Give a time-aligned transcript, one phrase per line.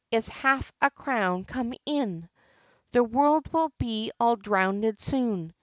[0.09, 2.27] It's half a crown, come in,
[2.91, 5.53] The world will all be dhrownded soon!